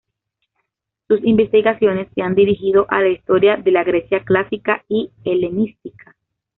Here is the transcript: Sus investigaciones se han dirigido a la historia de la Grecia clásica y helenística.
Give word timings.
Sus 1.07 1.19
investigaciones 1.25 2.07
se 2.15 2.23
han 2.23 2.33
dirigido 2.33 2.87
a 2.89 3.01
la 3.01 3.09
historia 3.09 3.57
de 3.57 3.69
la 3.71 3.83
Grecia 3.83 4.23
clásica 4.25 4.83
y 4.89 5.11
helenística. 5.25 6.15